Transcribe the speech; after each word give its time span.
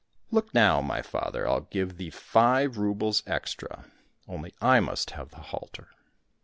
—"Look 0.31 0.51
now, 0.51 0.81
my 0.81 1.03
father, 1.03 1.47
I'll 1.47 1.61
give 1.61 1.97
thee 1.97 2.09
five 2.09 2.79
roubles 2.79 3.21
extra, 3.27 3.85
only 4.27 4.51
I 4.59 4.79
must 4.79 5.11
have 5.11 5.29
the 5.29 5.37
halter." 5.53 5.89